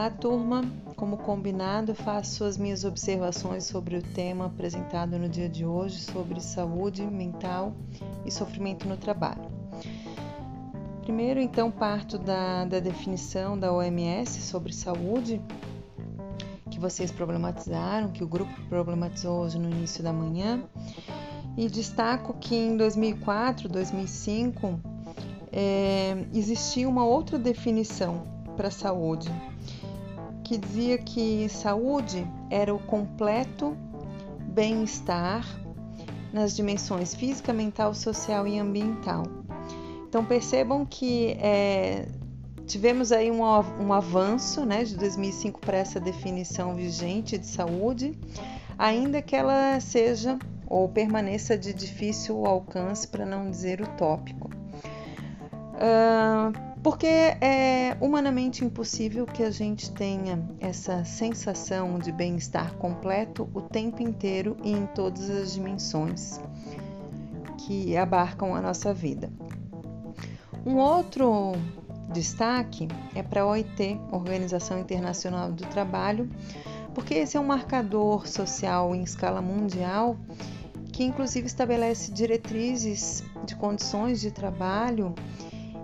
[0.00, 0.64] Olá, turma!
[0.96, 6.40] Como combinado, faço as minhas observações sobre o tema apresentado no dia de hoje sobre
[6.40, 7.74] saúde mental
[8.24, 9.44] e sofrimento no trabalho.
[11.02, 15.38] Primeiro, então, parto da, da definição da OMS sobre saúde,
[16.70, 20.62] que vocês problematizaram, que o grupo problematizou hoje no início da manhã,
[21.58, 24.80] e destaco que em 2004, 2005,
[25.52, 29.30] é, existia uma outra definição para saúde,
[30.50, 33.76] que dizia que saúde era o completo
[34.48, 35.46] bem-estar
[36.32, 39.22] nas dimensões física, mental, social e ambiental.
[40.08, 42.08] Então percebam que é,
[42.66, 48.18] tivemos aí um, um avanço né, de 2005 para essa definição vigente de saúde,
[48.76, 54.50] ainda que ela seja ou permaneça de difícil alcance, para não dizer utópico.
[55.76, 63.60] Uh, porque é humanamente impossível que a gente tenha essa sensação de bem-estar completo o
[63.60, 66.40] tempo inteiro e em todas as dimensões
[67.58, 69.30] que abarcam a nossa vida.
[70.64, 71.52] Um outro
[72.12, 76.30] destaque é para a OIT, Organização Internacional do Trabalho,
[76.94, 80.16] porque esse é um marcador social em escala mundial
[80.92, 85.14] que inclusive estabelece diretrizes de condições de trabalho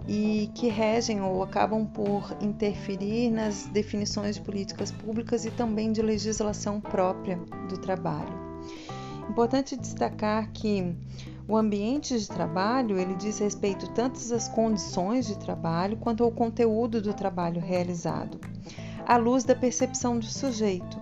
[0.09, 6.01] e que regem ou acabam por interferir nas definições de políticas públicas e também de
[6.01, 7.37] legislação própria
[7.69, 8.47] do trabalho.
[9.29, 10.95] Importante destacar que
[11.49, 17.01] o ambiente de trabalho ele diz respeito tanto às condições de trabalho quanto ao conteúdo
[17.03, 18.41] do trabalho realizado,
[19.05, 21.01] à luz da percepção do sujeito.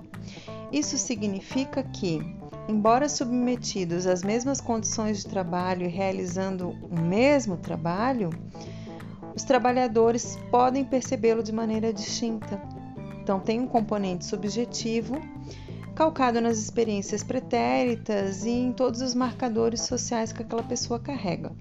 [0.72, 2.20] Isso significa que,
[2.68, 8.30] embora submetidos às mesmas condições de trabalho e realizando o mesmo trabalho,
[9.34, 12.60] os trabalhadores podem percebê-lo de maneira distinta.
[13.22, 15.20] Então, tem um componente subjetivo,
[15.94, 21.52] calcado nas experiências pretéritas e em todos os marcadores sociais que aquela pessoa carrega.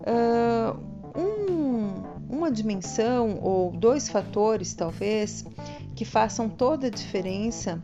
[0.00, 0.78] Uh,
[1.18, 5.44] um, uma dimensão ou dois fatores, talvez,
[5.94, 7.82] que façam toda a diferença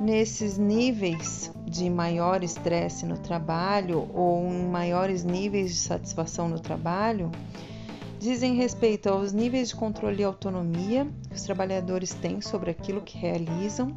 [0.00, 7.30] nesses níveis de maior estresse no trabalho ou em maiores níveis de satisfação no trabalho
[8.18, 13.16] dizem respeito aos níveis de controle e autonomia que os trabalhadores têm sobre aquilo que
[13.16, 13.96] realizam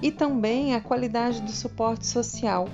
[0.00, 2.68] e também a qualidade do suporte social.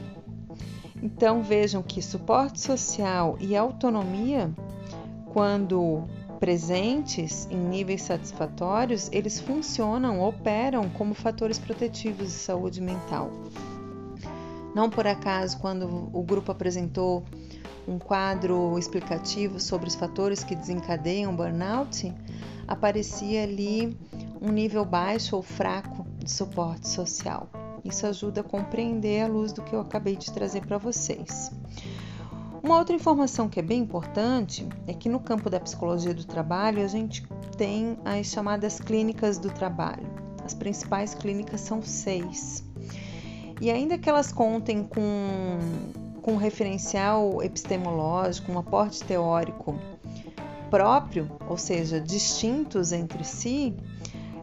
[1.03, 4.51] Então vejam que suporte social e autonomia,
[5.33, 6.05] quando
[6.39, 13.31] presentes em níveis satisfatórios, eles funcionam, operam como fatores protetivos de saúde mental.
[14.75, 17.25] Não por acaso, quando o grupo apresentou
[17.87, 22.13] um quadro explicativo sobre os fatores que desencadeiam burnout,
[22.67, 23.97] aparecia ali
[24.41, 27.49] um nível baixo ou fraco de suporte social.
[27.85, 31.53] Isso ajuda a compreender a luz do que eu acabei de trazer para vocês.
[32.63, 36.83] Uma outra informação que é bem importante é que no campo da psicologia do trabalho
[36.83, 37.23] a gente
[37.59, 40.09] tem as chamadas clínicas do trabalho.
[40.43, 42.64] As principais clínicas são seis.
[43.61, 45.59] E ainda que elas contem com,
[46.21, 49.79] com um referencial epistemológico, um aporte teórico
[50.71, 53.75] próprio, ou seja, distintos entre si,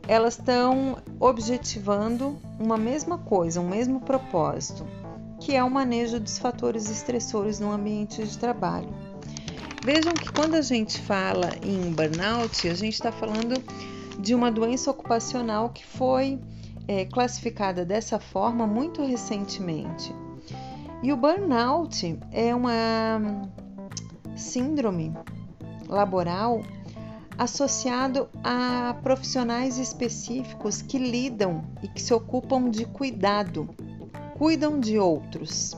[0.08, 4.88] elas estão objetivando uma mesma coisa, um mesmo propósito,
[5.40, 8.90] que é o manejo dos fatores estressores no ambiente de trabalho.
[9.84, 13.62] Vejam que quando a gente fala em burnout, a gente está falando
[14.20, 16.40] de uma doença ocupacional que foi
[16.92, 20.14] é, classificada dessa forma muito recentemente.
[21.02, 23.50] E o burnout é uma
[24.36, 25.14] síndrome
[25.88, 26.62] laboral
[27.38, 33.70] associado a profissionais específicos que lidam e que se ocupam de cuidado
[34.38, 35.78] cuidam de outros.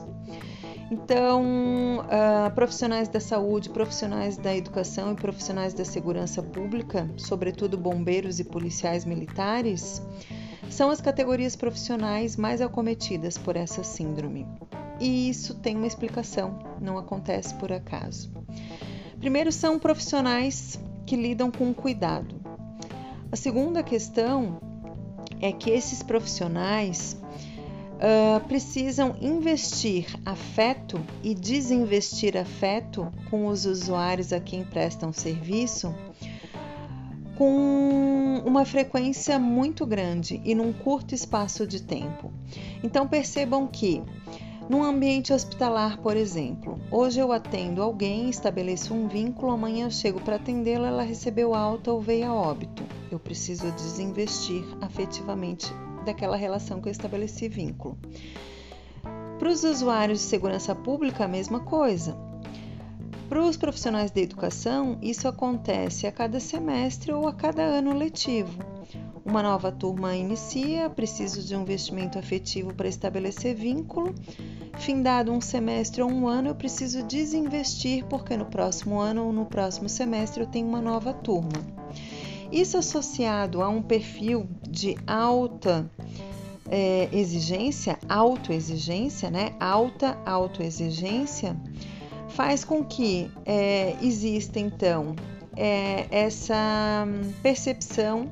[0.90, 8.38] Então, uh, profissionais da saúde, profissionais da educação e profissionais da segurança pública, sobretudo bombeiros
[8.40, 10.02] e policiais militares,
[10.70, 14.46] são as categorias profissionais mais acometidas por essa síndrome.
[15.00, 18.30] E isso tem uma explicação, não acontece por acaso.
[19.18, 22.34] Primeiro, são profissionais que lidam com cuidado.
[23.30, 24.60] A segunda questão
[25.40, 27.16] é que esses profissionais
[27.94, 35.94] uh, precisam investir afeto e desinvestir afeto com os usuários a quem prestam serviço
[37.36, 42.32] com uma frequência muito grande e num curto espaço de tempo.
[42.82, 44.02] Então percebam que
[44.66, 50.18] Num ambiente hospitalar, por exemplo, hoje eu atendo alguém, estabeleço um vínculo, amanhã eu chego
[50.22, 52.82] para atendê-la, ela recebeu alta ou veio a óbito.
[53.10, 55.70] Eu preciso desinvestir afetivamente
[56.06, 57.98] daquela relação que eu estabeleci vínculo.
[59.38, 62.16] Para os usuários de segurança pública, a mesma coisa.
[63.28, 68.62] Para os profissionais da educação, isso acontece a cada semestre ou a cada ano letivo.
[69.24, 74.14] Uma nova turma inicia, preciso de um investimento afetivo para estabelecer vínculo.
[74.78, 79.46] Findado um semestre ou um ano, eu preciso desinvestir, porque no próximo ano ou no
[79.46, 81.64] próximo semestre eu tenho uma nova turma.
[82.52, 85.90] Isso associado a um perfil de alta
[86.70, 89.54] é, exigência, autoexigência, né?
[89.58, 91.56] Alta autoexigência,
[92.34, 95.14] faz com que é, exista então
[95.56, 97.06] é, essa
[97.42, 98.28] percepção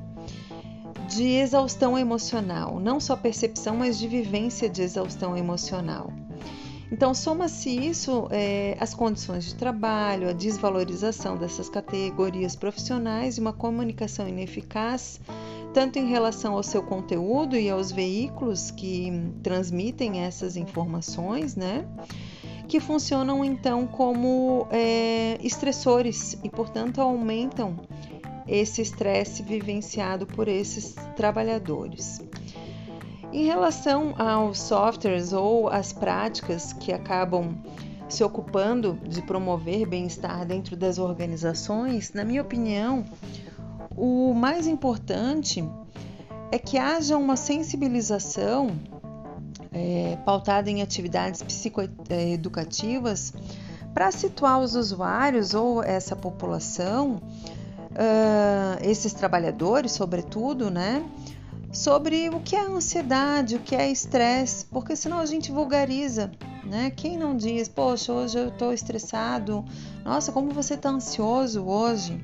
[1.07, 6.11] de exaustão emocional, não só percepção, mas de vivência de exaustão emocional.
[6.91, 13.53] Então, soma-se isso é, as condições de trabalho, a desvalorização dessas categorias profissionais e uma
[13.53, 15.19] comunicação ineficaz,
[15.73, 19.11] tanto em relação ao seu conteúdo e aos veículos que
[19.41, 21.83] transmitem essas informações, né?
[22.73, 27.75] Que funcionam então como é, estressores e, portanto, aumentam
[28.47, 32.19] esse estresse vivenciado por esses trabalhadores.
[33.31, 37.55] Em relação aos softwares ou às práticas que acabam
[38.09, 43.05] se ocupando de promover bem-estar dentro das organizações, na minha opinião,
[43.95, 45.63] o mais importante
[46.51, 48.71] é que haja uma sensibilização
[49.73, 53.33] é, pautada em atividades psicoeducativas
[53.93, 57.21] para situar os usuários ou essa população
[57.93, 61.03] uh, esses trabalhadores, sobretudo, né?
[61.71, 66.31] Sobre o que é ansiedade, o que é estresse, porque senão a gente vulgariza,
[66.63, 66.91] né?
[66.91, 69.65] Quem não diz, poxa, hoje eu estou estressado,
[70.03, 72.23] nossa, como você está ansioso hoje?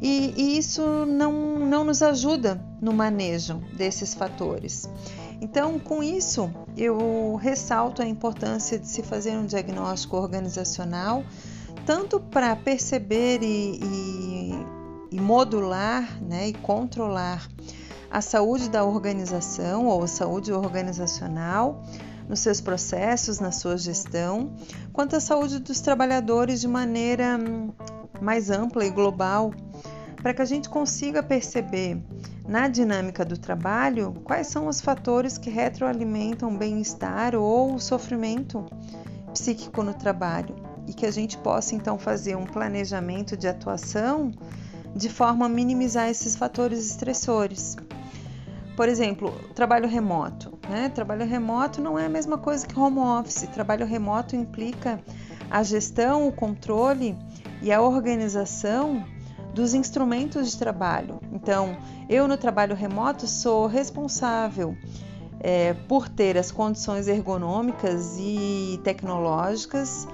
[0.00, 4.88] E, e, isso não, não nos ajuda no manejo desses fatores.
[5.40, 11.24] Então, com isso, eu ressalto a importância de se fazer um diagnóstico organizacional,
[11.86, 14.78] tanto para perceber e, e
[15.10, 17.48] e modular né, e controlar
[18.10, 21.82] a saúde da organização ou a saúde organizacional
[22.28, 24.52] nos seus processos, na sua gestão,
[24.92, 27.72] quanto à saúde dos trabalhadores de maneira hum,
[28.20, 29.52] mais ampla e global,
[30.22, 32.02] para que a gente consiga perceber
[32.48, 38.64] na dinâmica do trabalho quais são os fatores que retroalimentam o bem-estar ou o sofrimento
[39.34, 40.56] psíquico no trabalho
[40.86, 44.32] e que a gente possa então fazer um planejamento de atuação
[44.96, 47.76] de forma a minimizar esses fatores estressores.
[48.74, 50.58] Por exemplo, trabalho remoto.
[50.70, 50.88] Né?
[50.88, 53.46] Trabalho remoto não é a mesma coisa que home office.
[53.52, 54.98] Trabalho remoto implica
[55.50, 57.14] a gestão, o controle
[57.60, 59.04] e a organização
[59.58, 61.18] dos instrumentos de trabalho.
[61.32, 61.76] Então,
[62.08, 64.76] eu no trabalho remoto sou responsável
[65.40, 70.06] é, por ter as condições ergonômicas e tecnológicas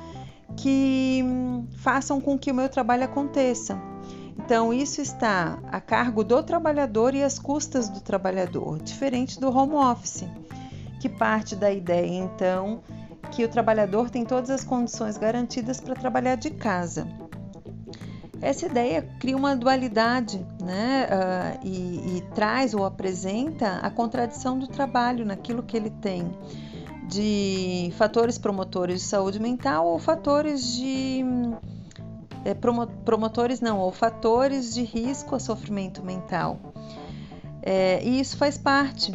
[0.57, 3.79] que hum, façam com que o meu trabalho aconteça.
[4.39, 9.75] Então, isso está a cargo do trabalhador e às custas do trabalhador, diferente do home
[9.75, 10.25] office,
[11.01, 12.83] que parte da ideia, então,
[13.31, 17.07] que o trabalhador tem todas as condições garantidas para trabalhar de casa.
[18.41, 21.07] Essa ideia cria uma dualidade né?
[21.07, 26.31] Uh, e, e traz ou apresenta a contradição do trabalho naquilo que ele tem
[27.07, 31.23] de fatores promotores de saúde mental ou fatores de
[32.45, 32.55] é,
[33.05, 36.59] promotores não, ou fatores de risco a sofrimento mental.
[37.63, 39.13] É, e isso faz parte.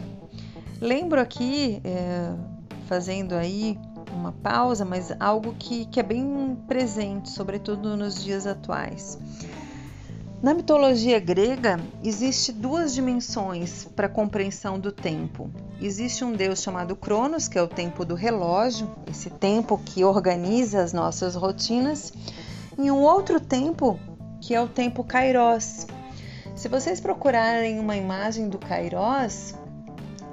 [0.82, 2.34] Lembro aqui, é,
[2.88, 3.77] fazendo aí
[4.12, 9.18] uma pausa, mas algo que, que é bem presente, sobretudo nos dias atuais.
[10.42, 15.50] Na mitologia grega, existe duas dimensões para a compreensão do tempo.
[15.82, 20.82] Existe um deus chamado Cronos, que é o tempo do relógio, esse tempo que organiza
[20.82, 22.13] as nossas rotinas,
[22.78, 24.00] em um outro tempo,
[24.39, 25.86] que é o tempo Kairos.
[26.56, 29.54] Se vocês procurarem uma imagem do Kairos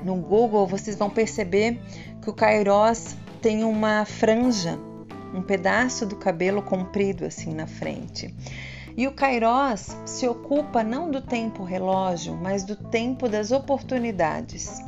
[0.04, 1.80] no Google, vocês vão perceber
[2.22, 4.78] que o Kairos tem uma franja,
[5.34, 8.34] um pedaço do cabelo comprido assim na frente.
[8.96, 14.80] E o Kairos se ocupa não do tempo relógio, mas do tempo das oportunidades.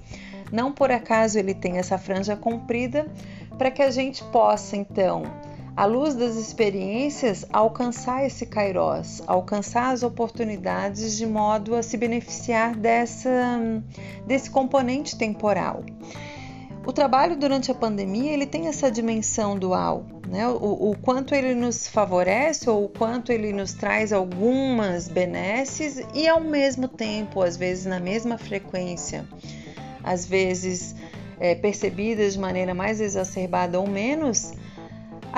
[0.50, 3.06] Não por acaso ele tem essa franja comprida
[3.58, 5.24] para que a gente possa então
[5.78, 12.74] à luz das experiências, alcançar esse kairós, alcançar as oportunidades de modo a se beneficiar
[12.74, 13.30] dessa,
[14.26, 15.84] desse componente temporal.
[16.88, 20.48] O trabalho durante a pandemia ele tem essa dimensão dual, né?
[20.48, 26.26] O, o, quanto ele nos favorece ou o quanto ele nos traz algumas benesses e
[26.26, 29.28] ao mesmo tempo, às vezes na mesma frequência,
[30.02, 30.96] às vezes
[31.38, 34.54] é, percebidas de maneira mais exacerbada ou menos,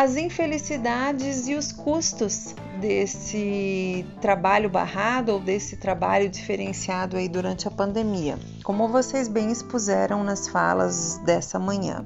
[0.00, 7.71] as infelicidades e os custos desse trabalho barrado ou desse trabalho diferenciado aí durante a
[7.71, 12.02] pandemia, como vocês bem expuseram nas falas dessa manhã.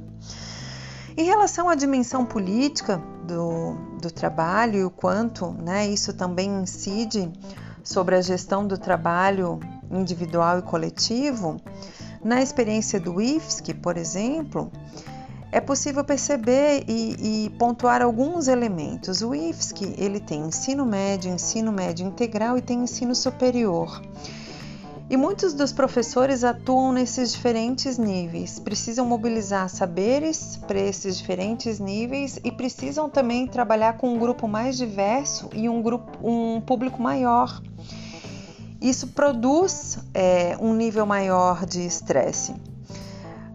[1.17, 7.31] Em relação à dimensão política do, do trabalho e o quanto né, isso também incide
[7.85, 11.61] sobre a gestão do trabalho individual e coletivo,
[12.25, 14.73] na experiência do IFSC, por exemplo,
[15.55, 19.23] é possível perceber e, e, pontuar alguns elementos.
[19.23, 24.03] O IFSC ele tem ensino médio, ensino médio integral e tem ensino superior.
[25.09, 32.37] E muitos dos professores atuam nesses diferentes níveis, precisam mobilizar saberes para esses diferentes níveis
[32.43, 37.63] e precisam também trabalhar com um grupo mais diverso e um, grupo, um público maior.
[38.81, 42.57] Isso produz é, um nível maior de estresse.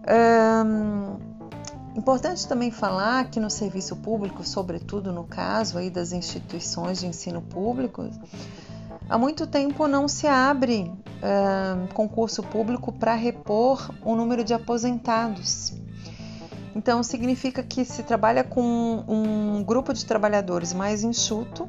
[0.08, 1.29] Um,
[2.00, 7.42] Importante também falar que no serviço público, sobretudo no caso aí das instituições de ensino
[7.42, 8.08] público,
[9.06, 10.90] há muito tempo não se abre
[11.20, 15.74] uh, concurso público para repor o número de aposentados.
[16.74, 21.68] Então, significa que se trabalha com um grupo de trabalhadores mais enxuto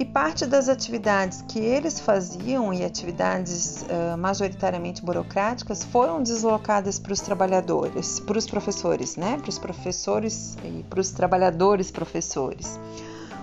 [0.00, 7.12] e parte das atividades que eles faziam e atividades uh, majoritariamente burocráticas foram deslocadas para
[7.12, 9.36] os trabalhadores, para os professores, né?
[9.36, 12.80] Para os professores e para os trabalhadores professores.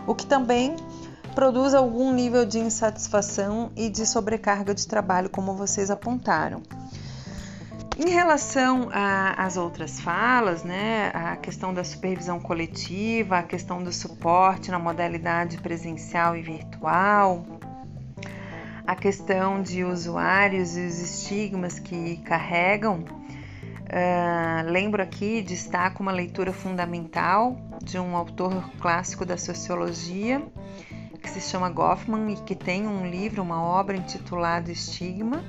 [0.08, 0.76] O que também
[1.36, 6.64] produz algum nível de insatisfação e de sobrecarga de trabalho, como vocês apontaram.
[8.00, 14.70] Em relação às outras falas, né, a questão da supervisão coletiva, a questão do suporte
[14.70, 17.44] na modalidade presencial e virtual,
[18.86, 26.54] a questão de usuários e os estigmas que carregam, uh, lembro aqui, destaco uma leitura
[26.54, 30.39] fundamental de um autor clássico da sociologia,
[31.20, 35.44] que se chama Goffman e que tem um livro, uma obra intitulada Estigma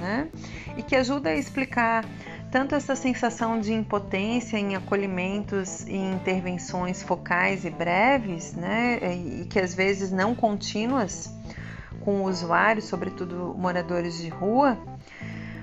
[0.00, 0.28] né?
[0.76, 2.04] E que ajuda a explicar
[2.50, 8.98] tanto essa sensação de impotência em acolhimentos e intervenções focais e breves, né?
[9.12, 11.32] E que às vezes não contínuas
[12.04, 14.78] com o usuário, sobretudo moradores de rua,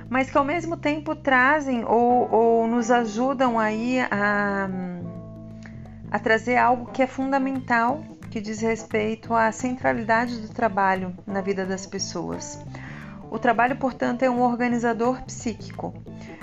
[0.09, 4.69] mas que ao mesmo tempo trazem ou, ou nos ajudam aí a,
[6.11, 11.65] a trazer algo que é fundamental, que diz respeito à centralidade do trabalho na vida
[11.65, 12.59] das pessoas.
[13.31, 15.93] O trabalho, portanto, é um organizador psíquico,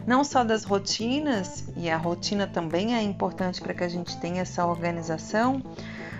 [0.07, 4.41] não só das rotinas, e a rotina também é importante para que a gente tenha
[4.41, 5.63] essa organização,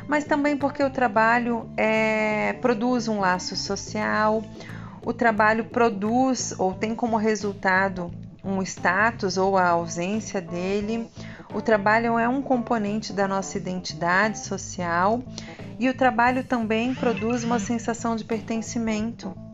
[0.07, 4.45] mas também porque o trabalho é, produz um laço social,
[5.03, 8.13] o trabalho produz ou tem como resultado
[8.45, 11.11] um status ou a ausência dele.
[11.55, 15.23] O trabalho é um componente da nossa identidade social
[15.79, 19.48] e o trabalho também produz uma sensação de pertencimento.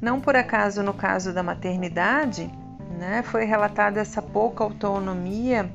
[0.00, 2.50] Não por acaso, no caso da maternidade,
[2.98, 5.70] né, foi relatada essa pouca autonomia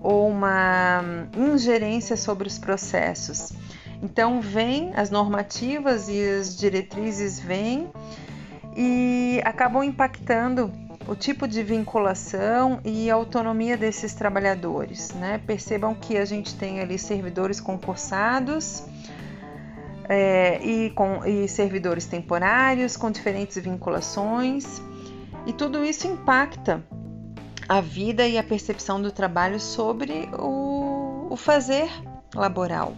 [0.00, 1.02] ou uma
[1.36, 3.52] ingerência sobre os processos.
[4.02, 7.90] Então, vem as normativas e as diretrizes vêm
[8.76, 10.72] e acabam impactando
[11.08, 15.12] o tipo de vinculação e autonomia desses trabalhadores.
[15.14, 15.40] Né?
[15.46, 18.84] Percebam que a gente tem ali servidores concursados
[20.08, 24.80] é, e, com, e servidores temporários com diferentes vinculações,
[25.46, 26.82] e tudo isso impacta
[27.68, 31.90] a vida e a percepção do trabalho sobre o, o fazer
[32.34, 32.94] laboral.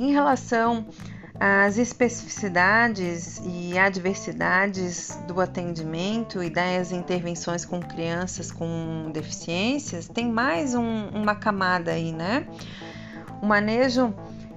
[0.00, 0.86] Em relação
[1.38, 10.74] às especificidades e adversidades do atendimento e das intervenções com crianças com deficiências, tem mais
[10.74, 12.46] um, uma camada aí, né?
[13.42, 14.14] O manejo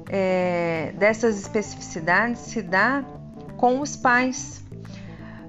[0.09, 3.03] é, dessas especificidades se dá
[3.57, 4.63] com os pais,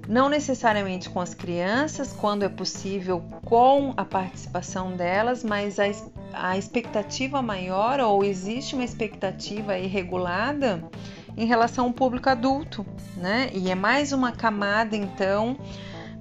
[0.09, 5.85] não necessariamente com as crianças, quando é possível, com a participação delas, mas a,
[6.33, 10.83] a expectativa maior ou existe uma expectativa irregulada
[11.37, 12.87] em relação ao público adulto,
[13.17, 13.51] né?
[13.53, 15.59] E é mais uma camada então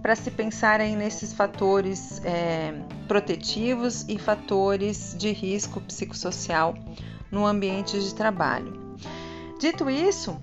[0.02, 2.74] para se pensar aí nesses fatores é,
[3.08, 6.76] protetivos e fatores de risco psicossocial
[7.36, 8.96] no ambiente de trabalho.
[9.60, 10.40] Dito isso,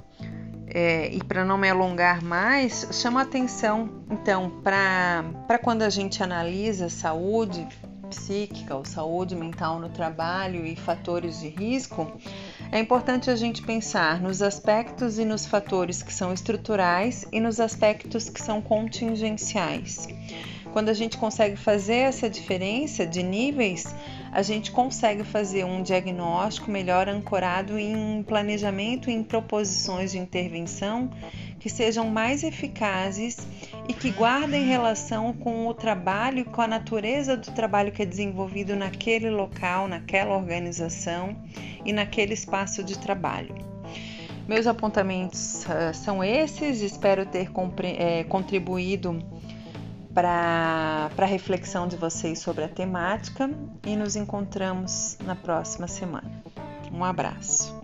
[0.66, 6.90] é, e para não me alongar mais, chama atenção então para quando a gente analisa
[6.90, 7.66] saúde,
[8.10, 12.12] psíquica ou saúde mental no trabalho e fatores de risco,
[12.70, 17.58] é importante a gente pensar nos aspectos e nos fatores que são estruturais e nos
[17.58, 20.08] aspectos que são contingenciais.
[20.72, 23.94] Quando a gente consegue fazer essa diferença de níveis,
[24.32, 31.10] a gente consegue fazer um diagnóstico melhor ancorado em planejamento e em proposições de intervenção
[31.60, 33.46] que sejam mais eficazes
[33.86, 38.74] e que guardem relação com o trabalho, com a natureza do trabalho que é desenvolvido
[38.74, 41.36] naquele local, naquela organização
[41.84, 43.54] e naquele espaço de trabalho.
[44.48, 47.48] Meus apontamentos uh, são esses, espero ter
[47.84, 49.22] é, contribuído
[50.14, 53.50] para a reflexão de vocês sobre a temática
[53.84, 56.30] e nos encontramos na próxima semana.
[56.92, 57.81] Um abraço.